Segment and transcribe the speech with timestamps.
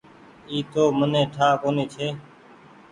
[0.49, 2.07] اي تو مني ٺآ ڪونيٚ ڇي۔